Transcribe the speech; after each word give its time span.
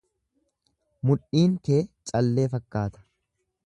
Mudhiin 1.11 1.55
kee 1.69 1.79
callee 2.13 2.51
fakkaata. 2.57 3.09